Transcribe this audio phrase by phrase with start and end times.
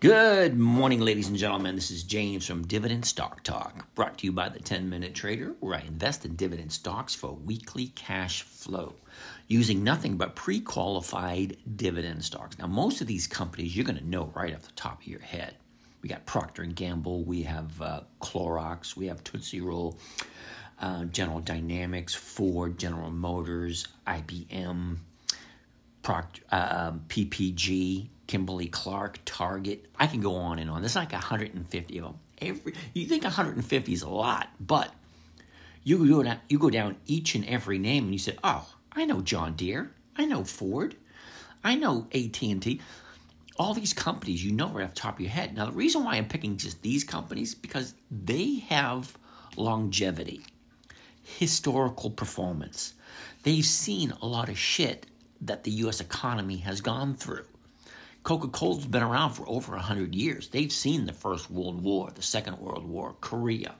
[0.00, 1.74] Good morning, ladies and gentlemen.
[1.74, 5.56] This is James from Dividend Stock Talk, brought to you by the 10 Minute Trader,
[5.58, 8.94] where I invest in dividend stocks for weekly cash flow
[9.48, 12.56] using nothing but pre qualified dividend stocks.
[12.60, 15.18] Now, most of these companies you're going to know right off the top of your
[15.18, 15.56] head.
[16.00, 19.98] We got Procter and Gamble, we have uh, Clorox, we have Tootsie Roll,
[20.80, 24.98] uh, General Dynamics, Ford, General Motors, IBM,
[26.04, 26.22] uh,
[26.52, 29.86] um, PPG, Kimberly Clark, Target.
[29.98, 30.82] I can go on and on.
[30.82, 32.18] There's like 150 of them.
[32.40, 34.94] Every you think 150 is a lot, but
[35.82, 39.06] you go down, you go down each and every name and you say, "Oh, I
[39.06, 39.90] know John Deere.
[40.14, 40.94] I know Ford.
[41.64, 42.80] I know AT&T."
[43.58, 45.56] All these companies you know right off the top of your head.
[45.56, 49.18] Now, the reason why I'm picking just these companies because they have
[49.56, 50.42] longevity,
[51.24, 52.94] historical performance.
[53.42, 55.06] They've seen a lot of shit
[55.40, 56.00] that the U.S.
[56.00, 57.46] economy has gone through.
[58.22, 60.48] Coca Cola's been around for over 100 years.
[60.48, 63.74] They've seen the First World War, the Second World War, Korea,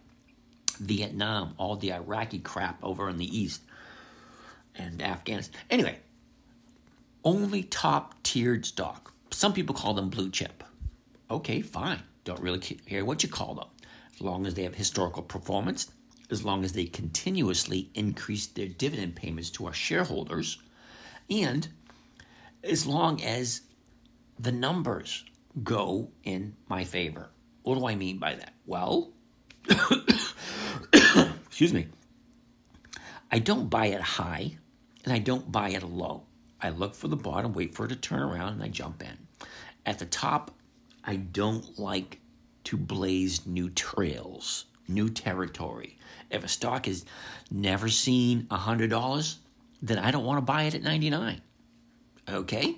[0.79, 3.63] Vietnam, all the Iraqi crap over in the East,
[4.77, 5.61] and Afghanistan.
[5.71, 5.99] Anyway,
[7.25, 9.13] only top tiered stock.
[9.31, 10.65] Some people call them blue chip.
[11.31, 12.01] Okay, fine.
[12.25, 13.69] Don't really care what you call them.
[14.15, 15.91] As long as they have historical performance,
[16.31, 20.59] as long as they continuously increase their dividend payments to our shareholders,
[21.31, 21.69] and
[22.65, 23.63] as long as
[24.39, 25.25] the numbers
[25.63, 27.31] go in my favor.
[27.63, 28.55] What do I mean by that?
[28.67, 29.11] Well,
[30.93, 31.87] excuse me.
[33.31, 34.57] I don't buy it high
[35.05, 36.23] and I don't buy it low.
[36.61, 39.17] I look for the bottom, wait for it to turn around, and I jump in.
[39.87, 40.51] At the top,
[41.05, 42.21] I don't like
[42.65, 45.99] to blaze new trails, new territory.
[46.31, 47.05] If a stock has
[47.51, 49.37] never seen $100,
[49.81, 51.41] then I don't want to buy it at 99.
[52.29, 52.77] Okay?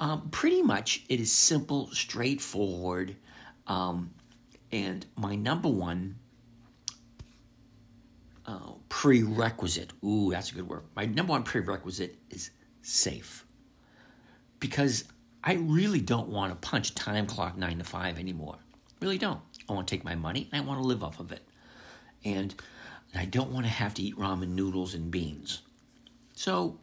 [0.00, 3.16] Um, pretty much, it is simple, straightforward,
[3.66, 4.10] um,
[4.70, 6.14] and my number one
[8.46, 9.92] uh, prerequisite.
[10.04, 10.84] Ooh, that's a good word.
[10.94, 12.50] My number one prerequisite is
[12.82, 13.44] safe,
[14.60, 15.04] because
[15.42, 18.56] I really don't want to punch time clock nine to five anymore.
[19.00, 19.40] Really don't.
[19.68, 21.42] I want to take my money and I want to live off of it,
[22.24, 22.54] and
[23.16, 25.62] I don't want to have to eat ramen noodles and beans.
[26.34, 26.78] So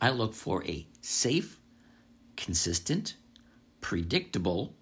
[0.00, 1.57] I look for a safe
[2.38, 3.16] consistent,
[3.80, 4.72] predictable.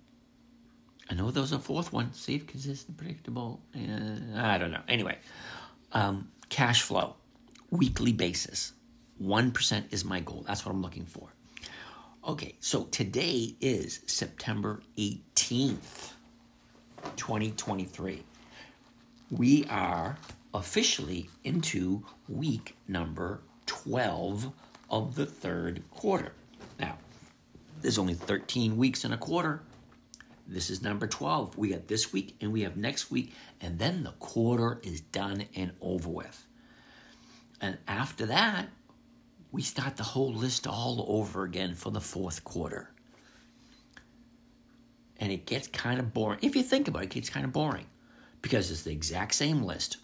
[1.11, 3.61] I know there's a fourth one safe, consistent, predictable.
[3.75, 4.83] Uh, I don't know.
[4.87, 5.19] Anyway,
[5.93, 7.17] um, cash flow,
[7.71, 8.73] weekly basis.
[9.23, 10.45] 1% is my goal.
[10.47, 11.33] That's what I'm looking for.
[12.29, 16.13] Okay, so today is September 18th,
[17.17, 18.23] 2023.
[19.31, 20.19] We are
[20.53, 24.53] officially into week number 12
[24.91, 26.33] of the third quarter.
[27.87, 29.63] There's only 13 weeks in a quarter.
[30.49, 31.57] This is number 12.
[31.57, 35.45] We got this week and we have next week, and then the quarter is done
[35.55, 36.49] and over with.
[37.61, 38.71] And after that,
[39.53, 42.91] we start the whole list all over again for the fourth quarter.
[45.21, 46.41] And it gets kind of boring.
[46.43, 47.87] If you think about it, it gets kind of boring
[48.43, 49.99] because it's the exact same list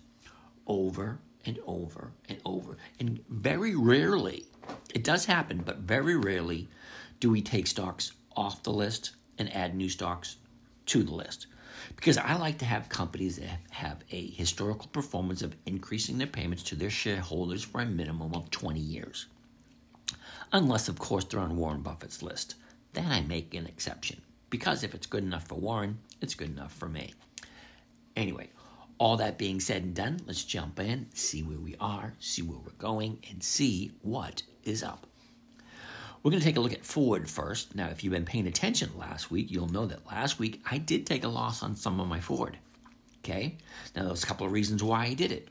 [0.68, 2.76] over and over and over.
[3.00, 4.46] And very rarely,
[4.94, 6.68] it does happen, but very rarely
[7.22, 10.38] do we take stocks off the list and add new stocks
[10.86, 11.46] to the list?
[11.94, 16.64] Because I like to have companies that have a historical performance of increasing their payments
[16.64, 19.26] to their shareholders for a minimum of 20 years.
[20.52, 22.56] Unless, of course, they're on Warren Buffett's list.
[22.92, 24.20] Then I make an exception.
[24.50, 27.14] Because if it's good enough for Warren, it's good enough for me.
[28.16, 28.50] Anyway,
[28.98, 32.58] all that being said and done, let's jump in, see where we are, see where
[32.58, 35.06] we're going, and see what is up.
[36.22, 37.74] We're going to take a look at Ford first.
[37.74, 41.04] Now, if you've been paying attention last week, you'll know that last week I did
[41.04, 42.56] take a loss on some of my Ford.
[43.24, 43.56] Okay?
[43.96, 45.48] Now, there's a couple of reasons why I did it.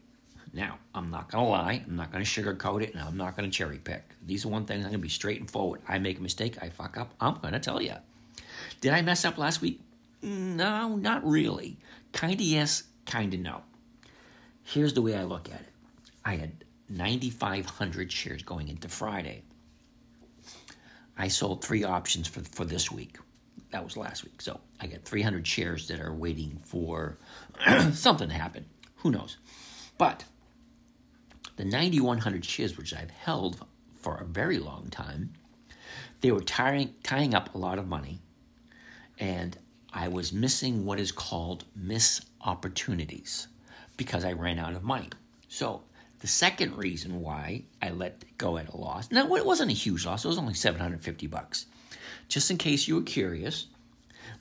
[0.53, 3.35] Now, I'm not going to lie, I'm not going to sugarcoat it, and I'm not
[3.35, 4.03] going to cherry pick.
[4.25, 5.81] These are one things I'm going to be straight and forward.
[5.87, 7.93] I make a mistake, I fuck up, I'm going to tell you.
[8.81, 9.81] Did I mess up last week?
[10.21, 11.77] No, not really.
[12.11, 13.61] Kind of yes, kind of no.
[14.63, 15.69] Here's the way I look at it
[16.23, 16.51] I had
[16.89, 19.43] 9,500 shares going into Friday.
[21.21, 23.19] I sold three options for, for this week.
[23.69, 24.41] That was last week.
[24.41, 27.19] So I got 300 shares that are waiting for
[27.93, 28.65] something to happen.
[28.97, 29.37] Who knows?
[29.99, 30.23] But
[31.57, 33.63] the 9,100 shares, which I've held
[33.99, 35.33] for a very long time,
[36.21, 38.17] they were tying, tying up a lot of money.
[39.19, 39.55] And
[39.93, 43.47] I was missing what is called miss opportunities
[43.95, 45.09] because I ran out of money.
[45.49, 45.83] So
[46.21, 50.05] the second reason why I let go at a loss, now it wasn't a huge
[50.05, 51.65] loss, it was only 750 bucks.
[52.27, 53.67] Just in case you were curious,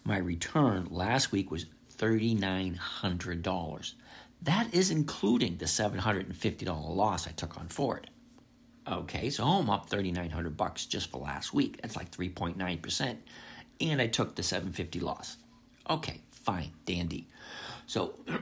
[0.05, 1.67] My return last week was
[1.99, 3.94] $3,900.
[4.43, 8.09] That is including the $750 loss I took on Ford.
[8.88, 11.81] Okay, so I'm up 3,900 bucks just for last week.
[11.82, 13.17] That's like 3.9%.
[13.82, 15.37] And I took the 750 loss.
[15.88, 17.29] Okay, fine, dandy.
[17.87, 18.15] So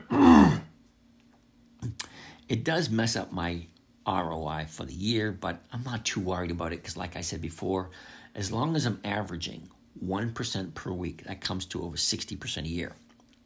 [2.49, 3.61] it does mess up my
[4.07, 7.41] ROI for the year, but I'm not too worried about it because, like I said
[7.41, 7.91] before,
[8.33, 9.69] as long as I'm averaging
[10.03, 12.93] 1% per week, that comes to over 60% a year.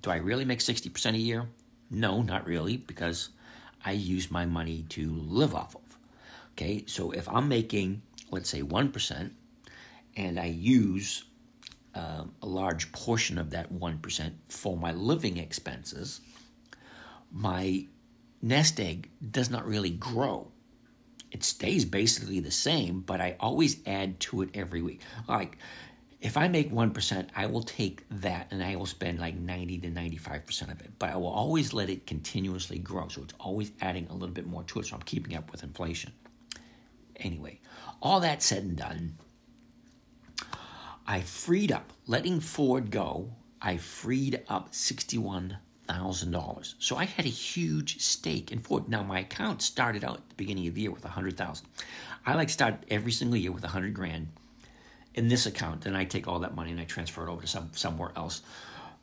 [0.01, 1.47] Do I really make 60% a year?
[1.91, 3.29] No, not really, because
[3.83, 5.81] I use my money to live off of.
[6.53, 8.01] Okay, so if I'm making,
[8.31, 9.31] let's say, 1%,
[10.15, 11.25] and I use
[11.95, 16.21] um, a large portion of that 1% for my living expenses,
[17.31, 17.85] my
[18.44, 20.51] nest egg does not really grow.
[21.31, 25.01] It stays basically the same, but I always add to it every week.
[25.28, 25.57] Like,
[26.22, 29.90] if I make 1%, I will take that and I will spend like 90 to
[29.90, 30.92] 95% of it.
[31.00, 33.07] But I will always let it continuously grow.
[33.07, 34.86] So it's always adding a little bit more to it.
[34.86, 36.13] So I'm keeping up with inflation.
[37.18, 37.60] Anyway,
[38.01, 39.16] all that said and done,
[41.06, 43.31] I freed up, letting Ford go,
[43.62, 44.74] I freed up
[45.88, 46.75] $61,000.
[46.80, 48.89] So I had a huge stake in Ford.
[48.89, 51.65] Now, my account started out at the beginning of the year with 100000
[52.25, 54.27] I like start every single year with 100 grand
[55.13, 55.81] in this account.
[55.81, 58.41] Then I take all that money and I transfer it over to some somewhere else.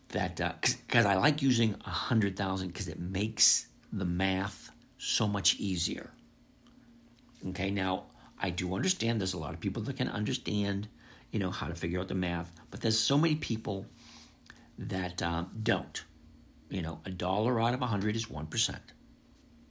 [0.09, 5.29] That because uh, I like using a hundred thousand because it makes the math so
[5.29, 6.11] much easier.
[7.49, 8.05] Okay, now
[8.39, 10.89] I do understand there's a lot of people that can understand,
[11.31, 13.87] you know, how to figure out the math, but there's so many people
[14.79, 16.03] that um, don't.
[16.71, 18.83] You know, a dollar out of a hundred is one percent.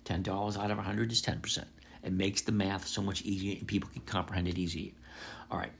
[0.03, 1.67] Ten dollars out of a hundred is ten percent.
[2.03, 4.91] It makes the math so much easier, and people can comprehend it easier.
[5.49, 5.71] All right.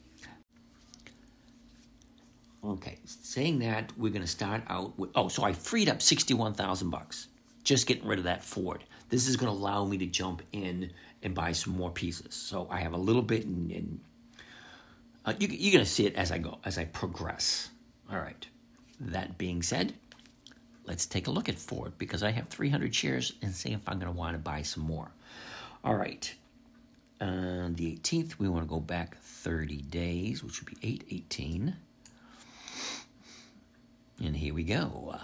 [2.61, 5.11] Okay, saying that, we're going to start out with.
[5.15, 7.27] Oh, so I freed up sixty-one thousand bucks
[7.63, 8.83] just getting rid of that Ford.
[9.09, 10.91] This is going to allow me to jump in
[11.23, 12.33] and buy some more pieces.
[12.33, 13.99] So I have a little bit, and,
[15.25, 17.69] uh, you, you're going to see it as I go, as I progress.
[18.11, 18.45] All right.
[18.99, 19.93] That being said,
[20.89, 23.99] let's take a look at Ford because I have 300 shares and see if I'm
[23.99, 25.11] going to want to buy some more.
[25.83, 26.33] All right.
[27.21, 31.75] On the 18th, we want to go back 30 days, which would be 818.
[34.25, 35.15] And here we go.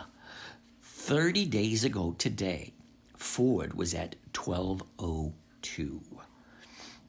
[0.83, 2.71] 30 days ago today,
[3.17, 6.01] Ford was at 1202.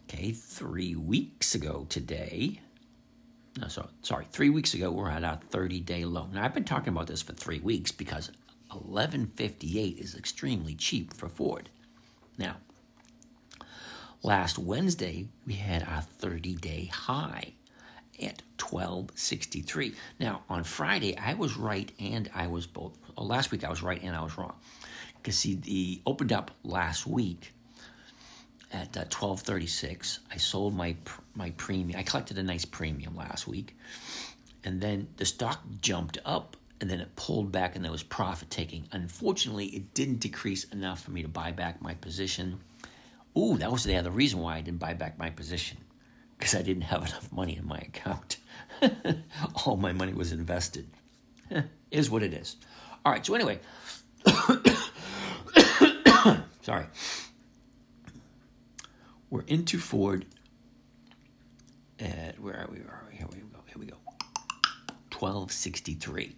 [0.08, 2.60] Okay, three weeks ago today,
[3.60, 6.28] no, so, sorry, three weeks ago, we're at our 30 day low.
[6.32, 8.30] Now, I've been talking about this for three weeks because
[8.76, 11.68] 1158 is extremely cheap for Ford.
[12.38, 12.56] Now,
[14.22, 17.52] last Wednesday, we had our 30 day high
[18.20, 19.94] at 1263.
[20.18, 22.96] Now, on Friday, I was right and I was both.
[23.16, 24.54] Well, last week, I was right and I was wrong.
[25.16, 27.52] Because, see, the opened up last week
[28.72, 30.20] at uh, 1236.
[30.30, 30.96] I sold my
[31.34, 31.98] my premium.
[31.98, 33.76] I collected a nice premium last week.
[34.64, 38.50] And then the stock jumped up and then it pulled back and there was profit
[38.50, 38.86] taking.
[38.92, 42.60] Unfortunately, it didn't decrease enough for me to buy back my position.
[43.36, 45.78] Ooh, that was the other reason why I didn't buy back my position
[46.36, 48.38] because I didn't have enough money in my account.
[49.66, 50.88] All my money was invested.
[51.90, 52.56] is what it is.
[53.04, 53.60] All right, so anyway,
[56.62, 56.86] sorry.
[59.30, 60.26] We're into Ford
[61.98, 62.78] at, where are we?
[63.16, 63.58] Here we go.
[63.66, 63.96] Here we go.
[65.12, 66.36] 1263.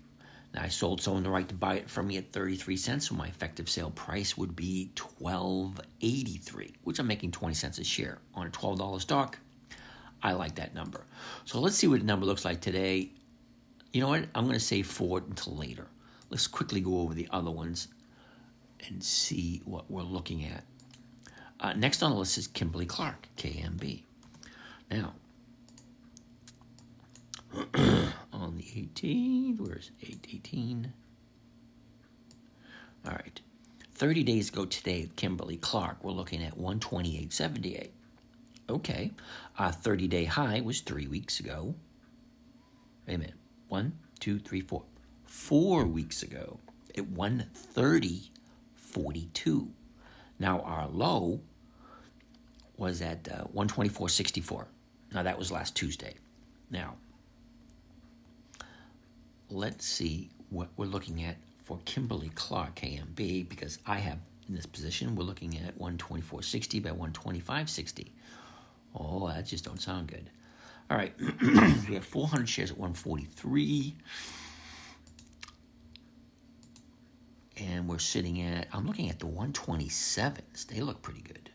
[0.57, 3.28] I sold someone the right to buy it from me at 33 cents, so my
[3.28, 8.50] effective sale price would be 1283, which I'm making 20 cents a share on a
[8.50, 9.38] $12 stock.
[10.23, 11.05] I like that number.
[11.45, 13.11] So let's see what the number looks like today.
[13.93, 14.26] You know what?
[14.35, 15.87] I'm going to say Ford until later.
[16.31, 17.88] Let's quickly go over the other ones
[18.87, 20.64] and see what we're looking at.
[21.61, 24.02] Uh, next on the list is Kimberly Clark, KMB.
[24.90, 25.14] Now,
[28.33, 30.93] on the 18th, where's 818?
[33.07, 33.40] All right.
[33.95, 37.88] 30 days ago today, Kimberly Clark, we're looking at 128.78.
[38.71, 39.11] Okay.
[39.59, 41.75] Our 30 day high was three weeks ago.
[43.07, 43.35] Wait a minute.
[43.69, 44.83] One, two, three, four.
[45.25, 46.59] Four weeks ago
[46.97, 49.69] at 130.42.
[50.38, 51.40] Now our low
[52.76, 54.67] was at uh, 124.64.
[55.12, 56.14] Now that was last Tuesday.
[56.71, 56.97] Now,
[59.50, 64.67] let's see what we're looking at for Kimberly Clark KMB because I have in this
[64.67, 68.09] position, we're looking at 124.60 by 125.60.
[68.95, 70.31] Oh, that just don't sound good.
[70.90, 71.12] All right,
[71.88, 73.95] we have 400 shares at 143.
[77.61, 80.67] and we're sitting at, I'm looking at the 127s.
[80.67, 81.50] They look pretty good.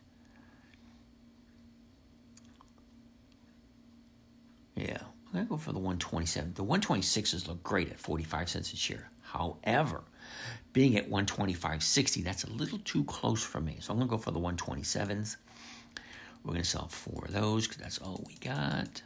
[4.75, 4.99] Yeah,
[5.33, 6.53] I'm going to go for the 127.
[6.53, 9.09] The 126s look great at 45 cents a share.
[9.21, 10.03] However,
[10.73, 13.77] being at 125.60, that's a little too close for me.
[13.79, 15.37] So I'm going to go for the 127s.
[16.43, 19.01] We're going to sell four of those because that's all we got.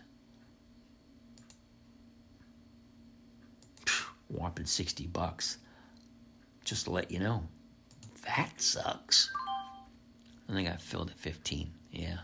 [4.27, 5.59] Whopping 60 bucks.
[6.65, 7.47] Just to let you know.
[8.25, 9.31] That sucks.
[10.49, 11.71] I got filled at 15.
[11.91, 12.17] Yeah.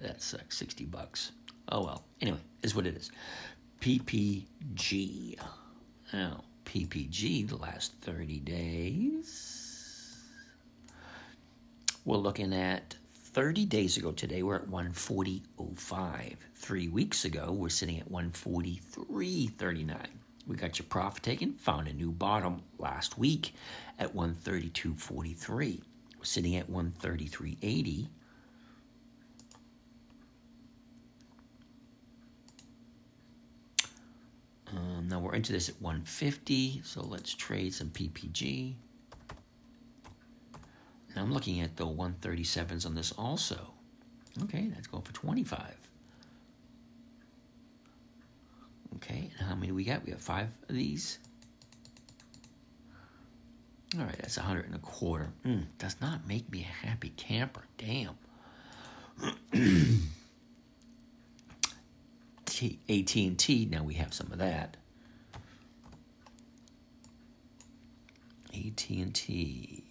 [0.00, 0.58] That sucks.
[0.58, 1.30] 60 bucks.
[1.68, 2.04] Oh well.
[2.20, 3.10] Anyway, is what it is.
[3.80, 5.38] PPG.
[6.12, 9.66] Now, PPG, the last 30 days.
[12.04, 12.94] We're looking at
[13.36, 16.36] 30 days ago today, we're at 140.05.
[16.54, 19.96] Three weeks ago, we're sitting at 143.39.
[20.46, 23.54] We got your profit taken, found a new bottom last week
[23.98, 25.82] at 132.43.
[26.16, 28.06] We're sitting at 133.80.
[34.76, 38.74] Um, now we're into this at 150, so let's trade some PPG.
[41.14, 43.72] Now I'm looking at the 137s on this also.
[44.44, 45.60] Okay, that's going for 25.
[48.96, 50.04] Okay, and how many we got?
[50.04, 51.18] We have five of these.
[53.98, 55.30] All right, that's a hundred and a quarter.
[55.44, 57.62] Mm, does not make me a happy camper.
[57.78, 58.16] Damn.
[62.62, 64.76] AT&T, now we have some of that.
[68.54, 69.82] AT&T.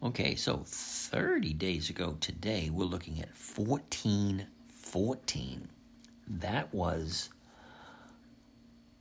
[0.00, 5.68] Okay, so 30 days ago today, we're looking at 1414.
[6.28, 7.30] That was,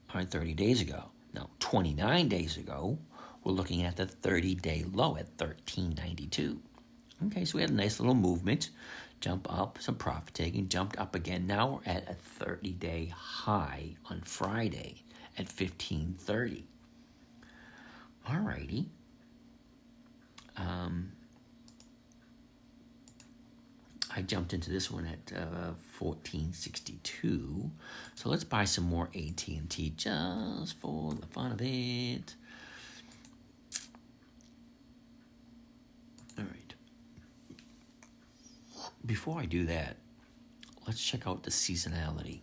[0.10, 1.04] all right, 30 days ago.
[1.34, 2.98] Now, 29 days ago,
[3.44, 6.60] we're looking at the 30 day low at 1392.
[7.26, 8.70] Okay, so we had a nice little movement,
[9.22, 11.48] jump up, some profit taking, jumped up again.
[11.48, 15.04] Now we're at a 30 day high on Friday
[15.38, 16.66] at 1530.
[18.30, 18.90] All righty.
[20.58, 21.12] Um,
[24.16, 27.72] I jumped into this one at uh, 1462.
[28.16, 32.36] So let's buy some more AT&T just for the fun of it.
[36.38, 36.74] All right.
[39.08, 39.98] Before I do that,
[40.86, 42.42] let's check out the seasonality.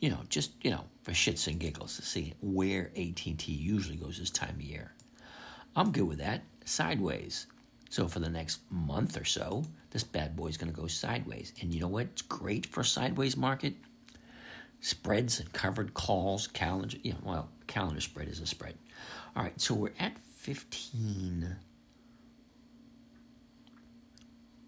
[0.00, 4.18] You know, just, you know, for shits and giggles to see where AT&T usually goes
[4.18, 4.94] this time of year.
[5.76, 7.46] I'm good with that sideways.
[7.90, 11.52] So for the next month or so, this bad boy is going to go sideways.
[11.60, 13.74] And you know what's great for sideways market?
[14.80, 16.96] Spreads and covered calls, calendar.
[17.02, 18.78] Yeah, well, calendar spread is a spread.
[19.36, 21.56] All right, so we're at 15.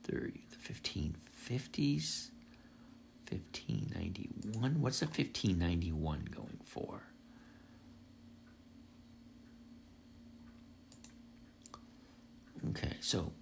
[0.05, 2.31] 30, the 1550s.
[3.33, 4.81] 1591.
[4.81, 7.01] What's the 1591 going for?
[12.71, 13.33] Okay, so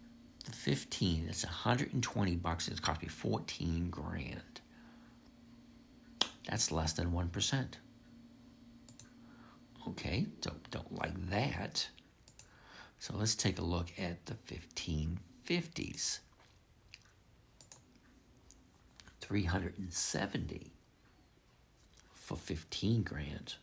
[0.44, 2.68] the 15, it's 120 bucks.
[2.68, 4.60] It's cost me 14 grand.
[6.48, 7.66] That's less than 1%.
[9.88, 11.86] Okay, don't, don't like that.
[12.98, 16.20] So let's take a look at the 1550s.
[19.30, 20.72] 370
[22.14, 23.54] for 15 grand.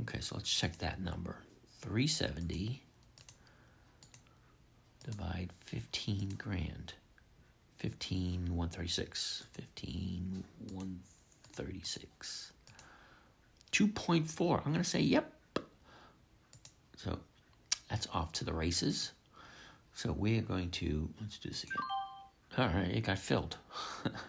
[0.00, 1.36] Okay, so let's check that number.
[1.80, 2.82] 370
[5.06, 6.92] divide 15 grand.
[7.78, 9.44] 15 136.
[9.52, 10.44] 15
[10.74, 12.52] 136.
[13.72, 14.58] 2.4.
[14.58, 15.32] I'm going to say yep.
[16.98, 17.18] So
[17.88, 19.12] that's off to the races.
[19.94, 21.97] So we are going to, let's do this again.
[22.58, 23.56] All right, it got filled.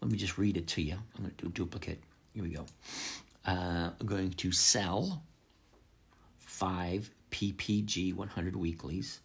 [0.00, 0.94] Let me just read it to you.
[0.94, 2.02] I'm going to do duplicate.
[2.34, 2.66] Here we go.
[3.46, 5.22] Uh, I'm going to sell
[6.40, 9.20] five PPG 100 weeklies.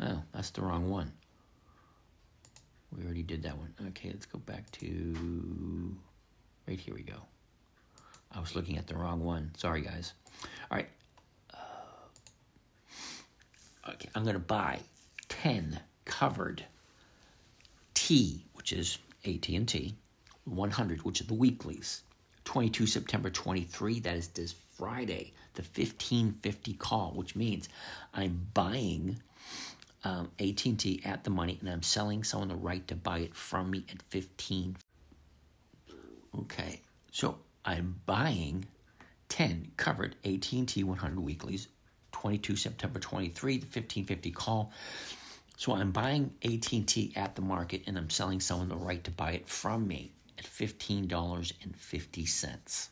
[0.00, 1.12] Oh, that's the wrong one.
[2.96, 3.74] We already did that one.
[3.88, 5.94] Okay, let's go back to
[6.66, 7.20] right here we go.
[8.34, 9.50] I was looking at the wrong one.
[9.58, 10.14] Sorry, guys.
[10.70, 10.88] All right.
[13.88, 14.78] Okay, I'm going to buy
[15.28, 16.64] 10 covered
[17.94, 19.94] T, which is AT&T,
[20.44, 22.02] 100, which are the weeklies.
[22.44, 27.68] 22 September 23, that is this Friday, the 1550 call, which means
[28.14, 29.18] I'm buying
[30.04, 33.70] um, AT&T at the money and I'm selling someone the right to buy it from
[33.70, 34.76] me at 15
[36.38, 38.64] Okay, so I'm buying
[39.28, 41.68] 10 covered AT&T 100 weeklies,
[42.22, 44.70] 22 September 23, the 1550 call.
[45.56, 49.32] So I'm buying AT&T at the market and I'm selling someone the right to buy
[49.32, 52.88] it from me at $15.50.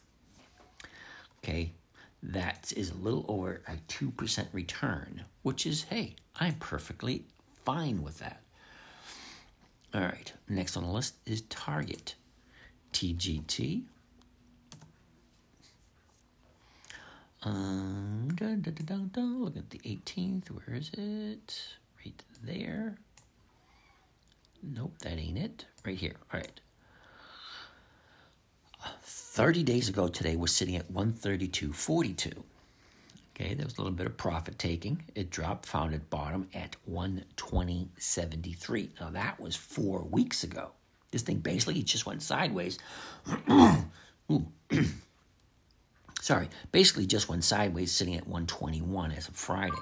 [1.39, 1.71] Okay,
[2.25, 7.23] that is a little over a 2% return, which is, hey, I'm perfectly
[7.65, 8.41] fine with that.
[9.95, 12.17] All right, next on the list is Target.
[12.93, 13.85] TGT.
[17.43, 20.49] Um, Look at the 18th.
[20.49, 21.63] Where is it?
[22.05, 22.99] Right there.
[24.63, 25.65] Nope, that ain't it.
[25.85, 26.17] Right here.
[26.33, 26.61] All right.
[29.03, 32.33] 30 days ago today, we're sitting at 132.42.
[33.35, 35.03] Okay, there was a little bit of profit taking.
[35.15, 39.01] It dropped, found at bottom at 120.73.
[39.01, 40.73] Now, that was four weeks ago.
[41.11, 42.79] This thing basically just went sideways.
[46.21, 49.75] Sorry, basically just went sideways, sitting at 121 as of Friday.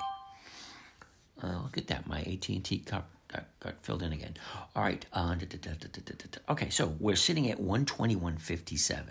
[1.42, 4.37] Uh, look at that, my AT&T got, got, got filled in again.
[4.76, 9.02] All right, uh, da, da, da, okay, so we're sitting at 121.57.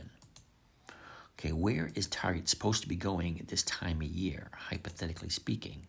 [1.39, 5.85] Okay, where is Target supposed to be going at this time of year, hypothetically speaking?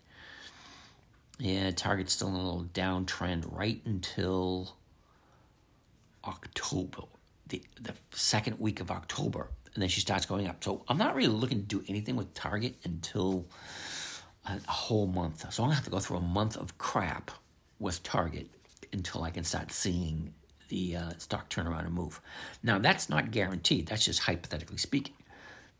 [1.39, 4.77] Yeah, Target's still in a little downtrend right until
[6.25, 7.05] October,
[7.47, 10.63] the, the second week of October, and then she starts going up.
[10.63, 13.47] So I'm not really looking to do anything with Target until
[14.47, 15.53] a, a whole month.
[15.53, 17.31] So I'm gonna have to go through a month of crap
[17.79, 18.49] with Target
[18.93, 20.33] until I can start seeing
[20.69, 22.21] the uh, stock turn around and move.
[22.63, 23.87] Now that's not guaranteed.
[23.87, 25.15] That's just hypothetically speaking,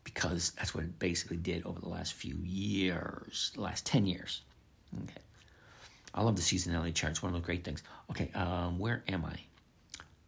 [0.03, 4.41] because that's what it basically did over the last few years, the last ten years.
[5.03, 5.21] Okay.
[6.13, 7.21] I love the seasonality charts.
[7.21, 7.83] One of the great things.
[8.09, 9.35] Okay, um, where am I?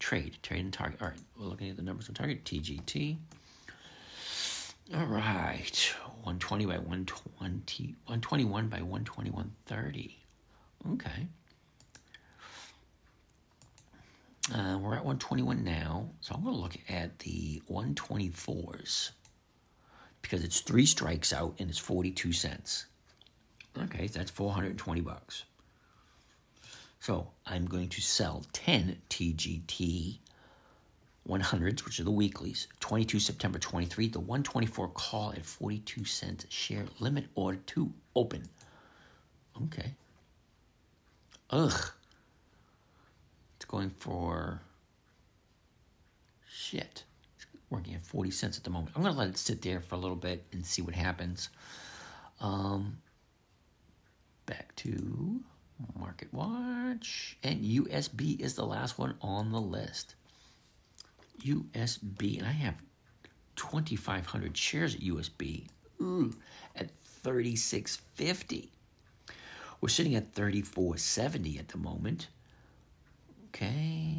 [0.01, 1.01] trade, trade and target.
[1.01, 3.17] All right, we're looking at the numbers on target, TGT.
[4.93, 10.11] All right, 120 by 120, 121 by 121.30.
[10.91, 11.27] Okay.
[14.53, 19.11] Uh, we're at 121 now, so I'm going to look at the 124s
[20.21, 22.87] because it's three strikes out and it's 42 cents.
[23.83, 25.45] Okay, so that's 420 bucks.
[26.99, 30.17] So I'm going to sell 10 TGT
[31.27, 32.67] 100s, which are the weeklies.
[32.79, 38.43] 22 September 23, the 124 call at 42 cents share limit order to open.
[39.63, 39.93] Okay.
[41.51, 41.91] Ugh.
[43.55, 44.61] It's going for
[46.49, 47.03] shit.
[47.35, 48.93] It's working at 40 cents at the moment.
[48.95, 51.49] I'm going to let it sit there for a little bit and see what happens.
[52.39, 52.97] Um,
[54.45, 55.41] back to
[55.99, 57.37] Market Watch.
[57.43, 60.15] And USB is the last one on the list.
[61.41, 62.75] USB, and I have
[63.55, 65.67] 2,500 shares at USB
[66.01, 66.35] Ooh, mm,
[66.75, 66.89] at
[67.23, 68.69] 36.50.
[69.79, 72.29] We're sitting at 34.70 at the moment.
[73.49, 74.15] Okay.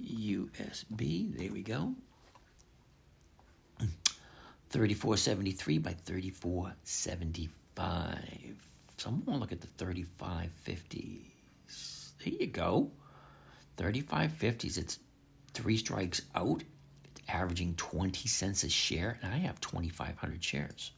[0.00, 1.94] USB, there we go.
[4.72, 7.48] 34.73 by 34.75.
[8.96, 11.20] So I'm gonna look at the 3550s.
[12.24, 12.90] There you go.
[13.76, 14.78] 3550s.
[14.78, 14.98] It's
[15.54, 16.62] three strikes out.
[17.04, 20.92] It's averaging 20 cents a share, and I have 2,500 shares.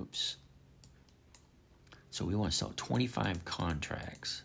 [0.00, 0.36] Oops.
[2.10, 4.42] So we want to sell 25 contracts.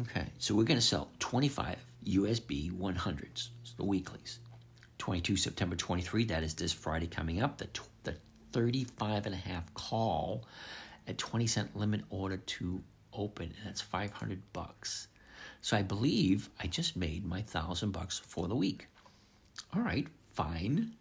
[0.00, 4.38] Okay, so we're going to sell 25 USB 100s, so the weeklies.
[4.96, 7.68] 22 September 23, that is this Friday coming up, the,
[8.04, 8.14] the
[8.52, 10.44] 35 and a half call
[11.06, 15.08] at 20 cent limit order to open, and that's 500 bucks.
[15.60, 18.86] So I believe I just made my thousand bucks for the week.
[19.74, 20.92] All right, fine,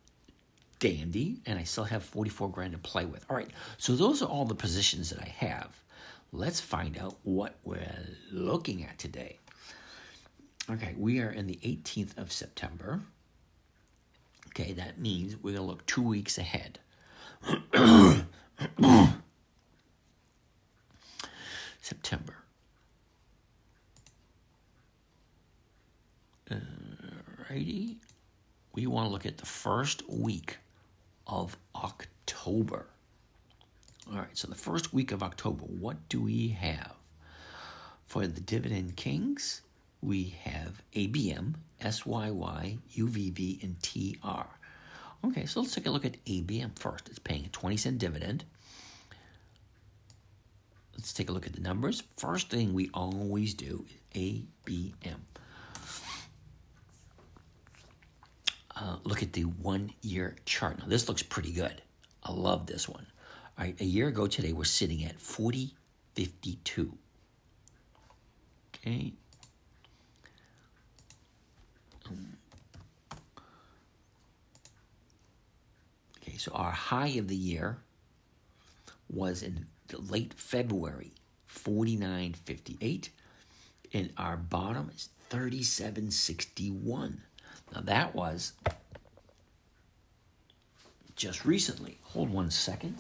[0.79, 3.25] dandy, and I still have 44 grand to play with.
[3.29, 5.75] All right, so those are all the positions that I have.
[6.31, 7.85] Let's find out what we're
[8.31, 9.37] looking at today.
[10.69, 13.01] Okay, we are in the 18th of September.
[14.49, 16.79] Okay, that means we're to look two weeks ahead.
[21.91, 22.35] September.
[26.49, 27.97] Alrighty.
[28.73, 30.57] We want to look at the first week
[31.27, 32.85] of October.
[34.09, 36.93] All right, so the first week of October, what do we have?
[38.07, 39.63] For the Dividend Kings,
[40.01, 44.47] we have ABM, SYY, UVV, and TR.
[45.27, 47.09] Okay, so let's take a look at ABM first.
[47.09, 48.45] It's paying a 20 cent dividend.
[51.01, 52.03] Let's take a look at the numbers.
[52.17, 53.83] First thing we always do
[54.13, 55.15] is ABM.
[58.75, 60.77] Uh, look at the one year chart.
[60.77, 61.81] Now, this looks pretty good.
[62.21, 63.07] I love this one.
[63.57, 66.95] All right, a year ago today, we're sitting at 4052.
[68.75, 69.13] Okay.
[76.21, 77.79] Okay, so our high of the year
[79.09, 79.65] was in
[79.99, 81.11] late February,
[81.49, 83.09] 49.58,
[83.93, 87.17] and our bottom is 37.61.
[87.73, 88.53] Now that was
[91.15, 91.97] just recently.
[92.03, 92.95] Hold one second.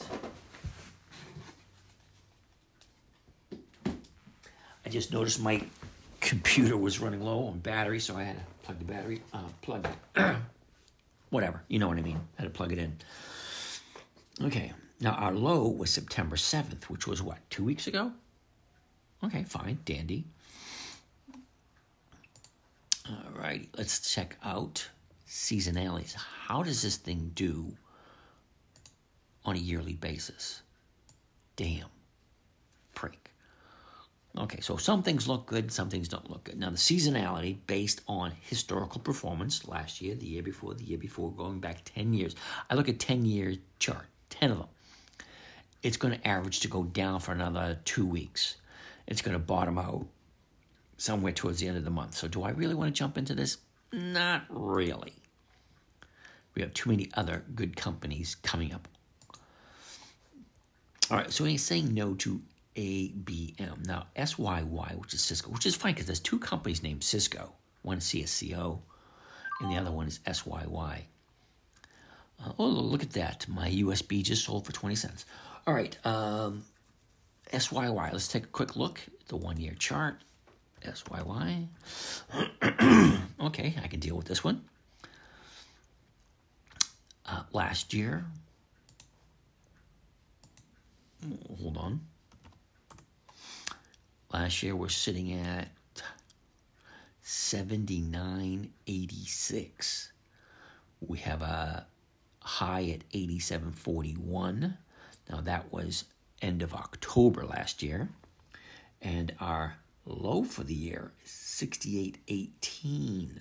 [4.85, 5.63] I just noticed my
[6.19, 9.87] computer was running low on battery, so I had to plug the battery, uh, plug
[10.15, 10.35] it.
[11.29, 12.19] Whatever, you know what I mean.
[12.37, 12.95] I had to plug it in.
[14.43, 18.11] Okay, now our low was September 7th, which was what, two weeks ago?
[19.23, 20.25] Okay, fine, dandy.
[23.09, 24.87] All right, let's check out
[25.27, 26.13] seasonalities.
[26.13, 27.75] How does this thing do
[29.43, 30.61] on a yearly basis?
[31.55, 31.87] Damn,
[32.93, 33.31] prick.
[34.37, 36.57] Okay, so some things look good, some things don't look good.
[36.57, 41.31] Now, the seasonality based on historical performance last year, the year before, the year before,
[41.31, 42.35] going back 10 years.
[42.69, 44.67] I look at 10 year chart, 10 of them.
[45.83, 48.57] It's going to average to go down for another two weeks.
[49.07, 50.05] It's going to bottom out
[50.97, 52.15] somewhere towards the end of the month.
[52.15, 53.57] So, do I really want to jump into this?
[53.91, 55.13] Not really.
[56.55, 58.87] We have too many other good companies coming up.
[61.09, 62.41] All right, so he's saying no to
[62.75, 63.85] ABM.
[63.85, 67.51] Now, SYY, which is Sysco, which is fine because there's two companies named Cisco.
[67.81, 68.79] One is CSCO,
[69.59, 71.01] and the other one is SYY.
[72.43, 73.45] Uh, oh, look at that.
[73.47, 75.25] My USB just sold for 20 cents.
[75.67, 76.63] All right, um,
[77.53, 78.11] SYY.
[78.11, 80.15] Let's take a quick look at the one year chart.
[80.83, 81.67] SYY.
[83.41, 84.63] okay, I can deal with this one.
[87.25, 88.25] Uh, last year,
[91.61, 92.01] hold on.
[94.33, 95.67] Last year we're sitting at
[97.23, 100.07] 79.86.
[101.01, 101.85] We have a
[102.39, 104.77] high at 87.41.
[105.31, 106.05] Now that was
[106.41, 108.09] end of October last year.
[109.01, 113.39] And our low for the year is 68.18.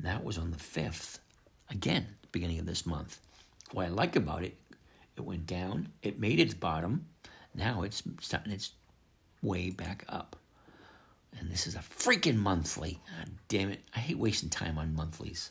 [0.00, 1.18] That was on the 5th.
[1.70, 3.18] Again, beginning of this month.
[3.72, 4.56] What I like about it,
[5.16, 7.06] it went down, it made its bottom,
[7.54, 8.72] now it's starting its
[9.42, 10.36] way back up.
[11.38, 13.00] And this is a freaking monthly.
[13.18, 13.80] God damn it.
[13.96, 15.50] I hate wasting time on monthlies.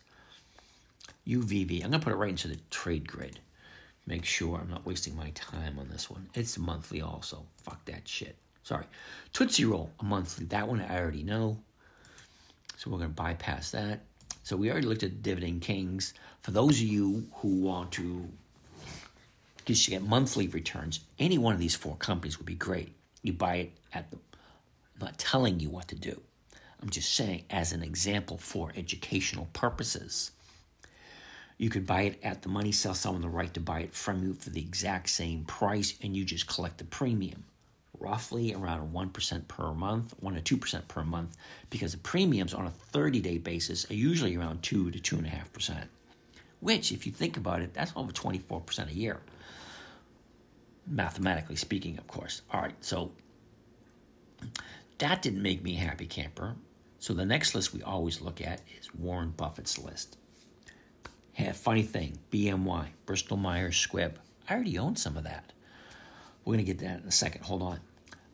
[1.28, 1.84] UVV.
[1.84, 3.40] I'm going to put it right into the trade grid.
[4.06, 6.28] Make sure I'm not wasting my time on this one.
[6.34, 7.46] It's monthly also.
[7.64, 8.36] Fuck that shit.
[8.64, 8.86] Sorry.
[9.34, 10.46] Tootsie Roll, a monthly.
[10.46, 11.58] That one I already know.
[12.78, 14.02] So we're going to bypass that.
[14.44, 16.14] So we already looked at Dividend Kings.
[16.42, 18.28] For those of you who want to
[19.66, 22.94] just get monthly returns, any one of these four companies would be great.
[23.22, 24.18] You buy it at the,
[24.96, 26.20] I'm not telling you what to do.
[26.82, 30.32] I'm just saying as an example for educational purposes.
[31.62, 34.24] You could buy it at the money, sell someone the right to buy it from
[34.24, 37.46] you for the exact same price, and you just collect the premium.
[38.00, 41.38] Roughly around 1% per month, 1 to 2% per month,
[41.70, 45.84] because the premiums on a 30 day basis are usually around 2 to 2.5%.
[46.62, 49.22] Which, if you think about it, that's over 24% a year.
[50.88, 52.42] Mathematically speaking, of course.
[52.52, 53.12] All right, so
[54.98, 56.56] that didn't make me a happy camper.
[56.98, 60.18] So the next list we always look at is Warren Buffett's list.
[61.34, 64.16] Hey, funny thing, BMY, Bristol Myers Squibb.
[64.50, 65.54] I already own some of that.
[66.44, 67.44] We're going to get that in a second.
[67.46, 67.80] Hold on.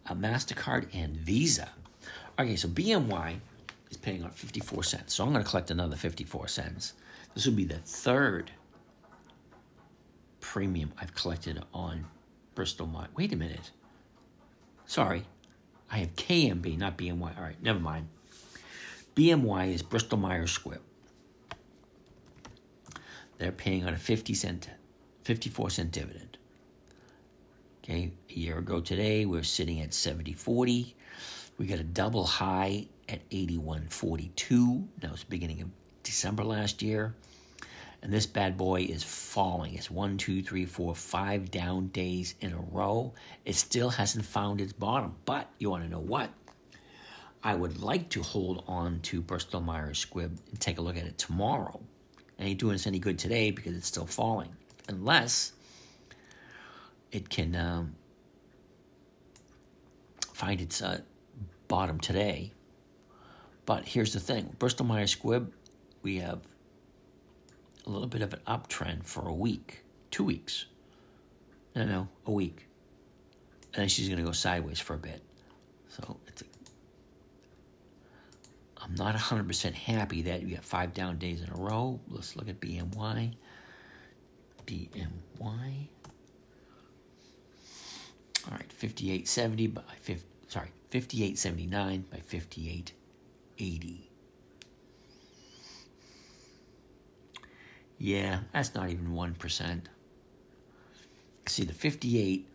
[0.07, 1.69] A MasterCard and Visa.
[2.39, 3.35] Okay, so BMY
[3.91, 5.13] is paying out 54 cents.
[5.13, 6.93] So I'm going to collect another 54 cents.
[7.35, 8.49] This will be the third
[10.39, 12.05] premium I've collected on
[12.55, 13.09] Bristol Myers.
[13.15, 13.71] Wait a minute.
[14.87, 15.23] Sorry.
[15.91, 17.37] I have KMB, not BMY.
[17.37, 18.07] All right, never mind.
[19.15, 20.79] BMY is Bristol Myers Squibb.
[23.37, 24.69] They're paying on a 50 cent,
[25.23, 26.37] 54 cent dividend.
[27.83, 30.93] Okay, a year ago today, we are sitting at 70.40.
[31.57, 34.87] We got a double high at 81.42.
[34.99, 35.69] That was beginning of
[36.03, 37.13] December last year.
[38.01, 39.75] And this bad boy is falling.
[39.75, 43.13] It's one, two, three, four, five down days in a row.
[43.45, 45.15] It still hasn't found its bottom.
[45.25, 46.29] But you want to know what?
[47.43, 51.05] I would like to hold on to Bristol Myers Squibb and take a look at
[51.05, 51.79] it tomorrow
[52.39, 54.49] ain't doing us any good today because it's still falling.
[54.87, 55.53] Unless
[57.11, 57.95] it can um,
[60.33, 61.01] find its uh,
[61.67, 62.51] bottom today.
[63.65, 65.47] But here's the thing Bristol Myers Squibb,
[66.01, 66.39] we have
[67.85, 70.65] a little bit of an uptrend for a week, two weeks.
[71.75, 72.67] No, no, a week.
[73.73, 75.21] And then she's going to go sideways for a bit.
[75.89, 76.17] So
[78.87, 81.99] I'm not 100% happy that you got five down days in a row.
[82.07, 83.33] Let's look at BMY.
[84.65, 85.87] BMY.
[88.45, 94.09] All right, 5870 by 50, sorry, 5879 by 5880.
[97.99, 99.81] Yeah, that's not even 1%.
[101.47, 102.47] See, the 58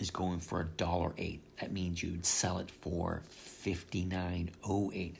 [0.00, 1.42] is going for a dollar eight.
[1.60, 5.14] That means you'd sell it for 59.08.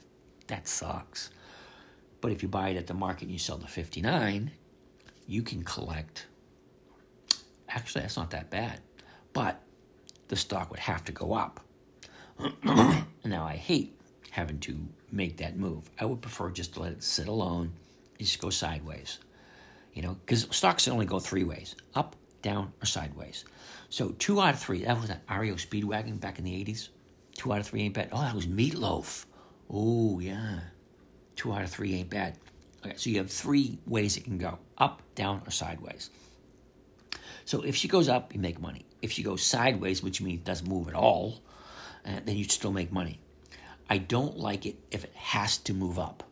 [0.47, 1.31] That sucks.
[2.21, 4.51] But if you buy it at the market and you sell the 59,
[5.27, 6.27] you can collect.
[7.69, 8.81] Actually, that's not that bad.
[9.33, 9.61] But
[10.29, 11.61] the stock would have to go up.
[12.65, 13.99] now, I hate
[14.31, 14.77] having to
[15.13, 15.89] make that move.
[16.01, 17.73] I would prefer just to let it sit alone,
[18.19, 19.19] just go sideways.
[19.93, 23.45] You know, because stocks only go three ways up, down, or sideways.
[23.91, 26.89] So, two out of three, that was an REO Speedwagon back in the 80s.
[27.37, 28.09] Two out of three ain't bad.
[28.11, 29.27] Oh, that was Meatloaf.
[29.71, 30.61] Oh, yeah.
[31.37, 32.39] Two out of three ain't bad.
[32.85, 36.11] Okay, so you have three ways it can go up, down, or sideways.
[37.45, 38.85] So if she goes up, you make money.
[39.03, 41.41] If she goes sideways, which means it doesn't move at all,
[42.07, 43.21] uh, then you still make money.
[43.89, 46.23] I don't like it if it has to move up.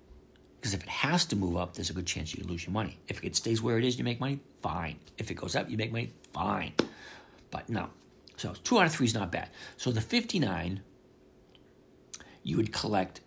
[0.57, 2.99] Because if it has to move up, there's a good chance you lose your money.
[3.09, 4.97] If it stays where it is, you make money, fine.
[5.19, 6.73] If it goes up, you make money, fine.
[7.51, 7.91] But no.
[8.37, 9.51] So two out of three is not bad.
[9.77, 10.81] So the 59,
[12.43, 13.21] you would collect,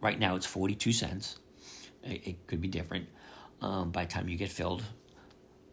[0.00, 1.38] right now it's 42 cents.
[2.02, 3.08] It, it could be different
[3.60, 4.82] um, by the time you get filled.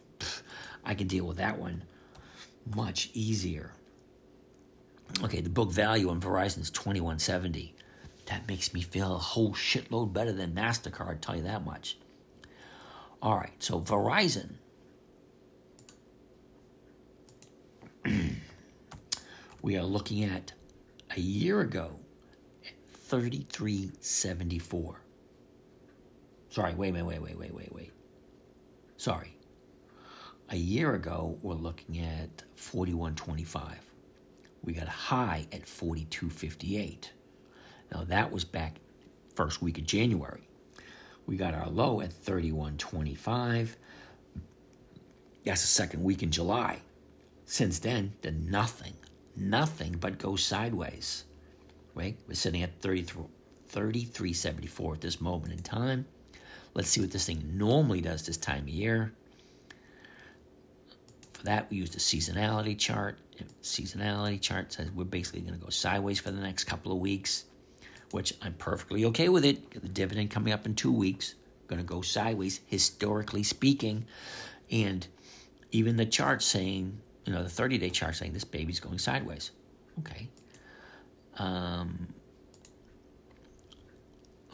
[0.84, 1.84] I can deal with that one
[2.74, 3.72] much easier.
[5.22, 7.74] Okay, the book value on Verizon is 2170.
[8.26, 11.98] That makes me feel a whole shitload better than MasterCard, tell you that much.
[13.22, 14.54] All right, so Verizon.
[19.62, 20.52] we are looking at
[21.16, 21.98] a year ago
[22.66, 25.00] at 3374.
[26.50, 27.93] Sorry, wait, wait, wait, wait, wait, wait, wait.
[29.04, 29.36] Sorry.
[30.48, 33.84] A year ago, we're looking at 4125
[34.64, 37.10] we got a high at 42.58.
[37.92, 38.76] Now that was back
[39.34, 40.48] first week of January.
[41.26, 43.76] We got our low at 31.25.
[45.44, 46.78] That's the second week in July.
[47.44, 48.94] Since then, did nothing,
[49.36, 51.24] nothing but go sideways.
[51.94, 52.16] Right?
[52.26, 56.06] We're sitting at 33.74 at this moment in time.
[56.74, 59.12] Let's see what this thing normally does this time of year.
[61.32, 63.18] For that, we use the seasonality chart
[63.62, 67.44] seasonality chart says we're basically going to go sideways for the next couple of weeks,
[68.10, 69.70] which I'm perfectly okay with it.
[69.70, 71.34] The dividend coming up in two weeks,
[71.66, 74.06] going to go sideways, historically speaking.
[74.70, 75.06] And
[75.72, 79.50] even the chart saying, you know, the 30 day chart saying this baby's going sideways.
[80.00, 80.28] Okay.
[81.38, 82.08] Um,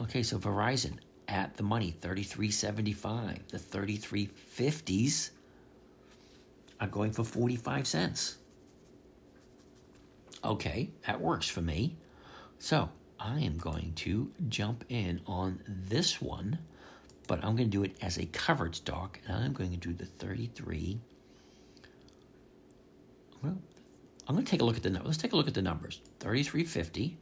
[0.01, 0.97] okay, so Verizon
[1.31, 3.47] at the money, 33.75.
[3.47, 5.31] The 33.50s
[6.79, 8.37] are going for 45 cents.
[10.43, 11.95] Okay, that works for me.
[12.59, 12.89] So
[13.19, 16.59] I am going to jump in on this one,
[17.27, 19.93] but I'm going to do it as a covered stock, and I'm going to do
[19.93, 20.99] the 33.
[23.41, 23.57] Well,
[24.27, 25.07] I'm going to take a look at the numbers.
[25.07, 26.01] Let's take a look at the numbers.
[26.19, 27.17] 3350.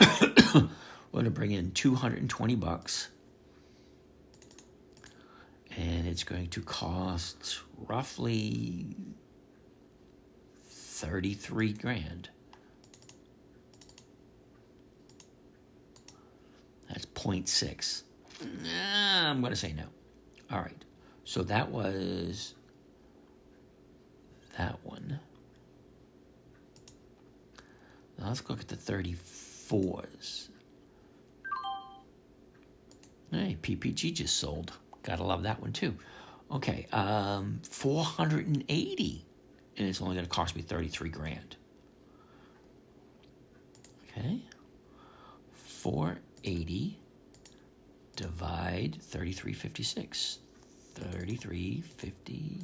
[1.10, 3.08] We're going to bring in 220 bucks.
[5.76, 8.96] And it's going to cost roughly
[10.66, 12.28] 33 grand.
[16.88, 18.02] That's 0.6.
[18.62, 19.84] Nah, I'm going to say no.
[20.50, 20.84] All right.
[21.24, 22.54] So that was
[24.58, 25.20] that one.
[28.18, 30.49] Now let's look at the 34s.
[33.30, 34.72] Hey, PPG just sold.
[35.02, 35.96] Gotta love that one too.
[36.50, 39.24] Okay, um, 480
[39.80, 41.56] and it's only going to cost me 33 grand.
[44.10, 44.40] Okay.
[45.54, 46.98] 480
[48.16, 50.38] divide 3356.
[50.94, 52.60] 3350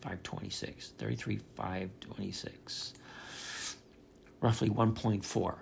[0.00, 0.88] 526.
[0.98, 2.94] 33 526.
[4.40, 5.54] Roughly 1.4.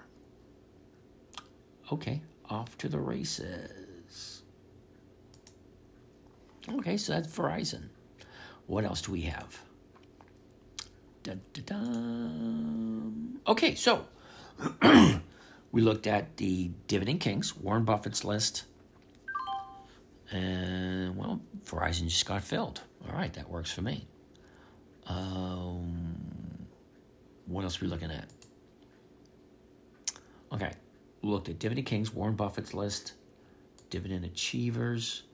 [1.93, 4.43] Okay, off to the races.
[6.69, 7.89] Okay, so that's Verizon.
[8.67, 9.61] What else do we have?
[11.23, 13.41] Dun, dun, dun.
[13.47, 14.07] Okay, so
[15.73, 18.65] we looked at the Dividend Kings, Warren Buffett's list.
[20.31, 22.83] And, well, Verizon just got filled.
[23.07, 24.07] All right, that works for me.
[25.07, 26.69] Um,
[27.47, 28.27] what else are we looking at?
[30.53, 30.73] Okay,
[31.23, 33.15] looked at Dividend Kings, Warren Buffett's list,
[33.91, 35.25] Dividend Achievers,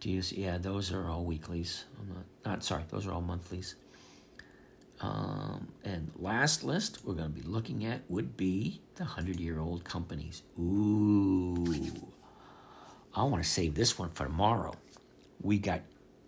[0.00, 0.42] do you see?
[0.42, 1.84] Yeah, those are all weeklies.
[1.98, 3.74] I'm not, not sorry, those are all monthlies.
[5.02, 9.60] Um, and last list we're going to be looking at would be the 100 year
[9.60, 10.42] old companies.
[10.58, 11.94] Ooh.
[13.14, 14.74] I want to save this one for tomorrow.
[15.42, 15.82] We got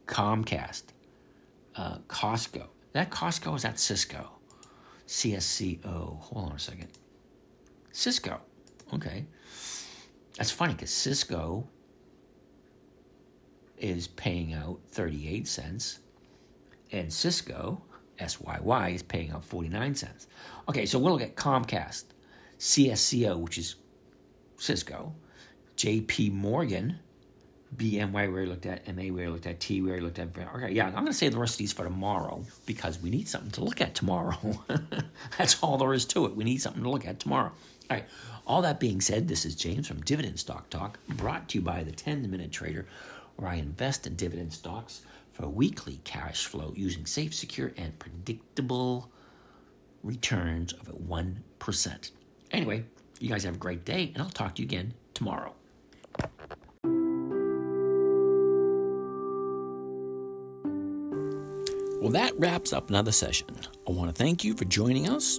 [0.06, 0.84] Comcast,
[1.76, 2.66] uh, Costco.
[2.92, 4.28] That Costco is at Cisco.
[5.06, 6.18] CSCO.
[6.20, 6.88] Hold on a second.
[7.92, 8.40] Cisco.
[8.94, 9.26] Okay.
[10.36, 11.68] That's funny because Cisco
[13.78, 15.98] is paying out 38 cents,
[16.92, 17.80] and Sysco,
[18.18, 20.28] SYY, is paying out 49 cents.
[20.68, 22.04] Okay, so we'll look at Comcast,
[22.58, 23.74] CSCO, which is
[24.56, 25.14] Cisco,
[25.76, 27.00] JP Morgan,
[27.76, 30.28] BMY we looked at, MA we looked at, T we looked at.
[30.36, 33.28] Okay, yeah, I'm going to save the rest of these for tomorrow because we need
[33.28, 34.38] something to look at tomorrow.
[35.38, 36.36] That's all there is to it.
[36.36, 37.52] We need something to look at tomorrow.
[37.92, 38.08] All right,
[38.46, 41.82] all that being said, this is James from Dividend Stock Talk, brought to you by
[41.82, 42.86] the 10 Minute Trader
[43.36, 45.02] where I invest in dividend stocks
[45.34, 49.10] for weekly cash flow using safe, secure, and predictable
[50.02, 52.10] returns of 1%.
[52.50, 52.82] Anyway,
[53.20, 55.52] you guys have a great day, and I'll talk to you again tomorrow.
[62.00, 63.48] Well, that wraps up another session.
[63.86, 65.38] I want to thank you for joining us.